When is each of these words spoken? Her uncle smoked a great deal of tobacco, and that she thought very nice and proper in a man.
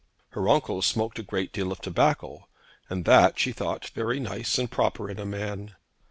Her 0.29 0.49
uncle 0.49 0.81
smoked 0.81 1.19
a 1.19 1.21
great 1.21 1.53
deal 1.53 1.71
of 1.71 1.79
tobacco, 1.79 2.47
and 2.89 3.05
that 3.05 3.37
she 3.37 3.51
thought 3.51 3.85
very 3.89 4.19
nice 4.19 4.57
and 4.57 4.71
proper 4.71 5.11
in 5.11 5.19
a 5.19 5.27
man. 5.27 5.75